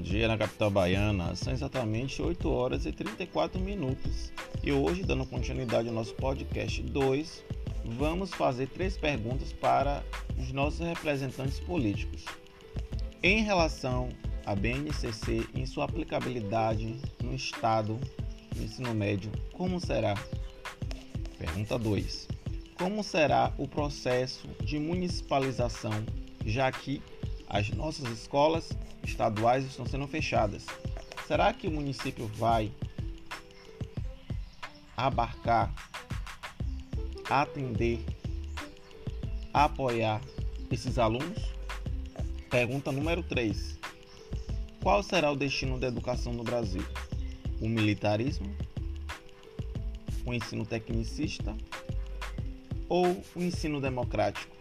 [0.00, 1.34] dia na capital baiana.
[1.34, 4.32] São exatamente 8 horas e 34 minutos.
[4.62, 7.44] E hoje, dando continuidade ao nosso podcast 2,
[7.84, 10.02] vamos fazer três perguntas para
[10.38, 12.24] os nossos representantes políticos.
[13.22, 14.08] Em relação
[14.44, 17.98] à BNCC em sua aplicabilidade no Estado
[18.54, 20.14] do ensino médio, como será?
[21.38, 22.28] Pergunta 2.
[22.78, 26.04] Como será o processo de municipalização,
[26.44, 27.02] já que
[27.48, 28.70] as nossas escolas
[29.04, 30.66] estaduais estão sendo fechadas.
[31.26, 32.72] Será que o município vai
[34.96, 35.74] abarcar,
[37.28, 38.04] atender,
[39.52, 40.20] apoiar
[40.70, 41.38] esses alunos?
[42.50, 43.78] Pergunta número 3.
[44.82, 46.84] Qual será o destino da educação no Brasil?
[47.60, 48.54] O militarismo?
[50.24, 51.56] O ensino tecnicista?
[52.88, 54.55] Ou o ensino democrático?